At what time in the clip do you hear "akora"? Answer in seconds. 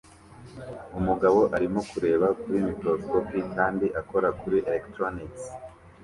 3.99-4.29